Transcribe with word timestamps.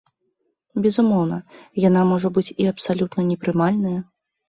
Безумоўна, 0.85 1.37
яна 1.87 2.01
можа 2.15 2.35
быць 2.41 2.47
і 2.61 2.71
абсалютна 2.75 3.31
непрымальная. 3.33 3.99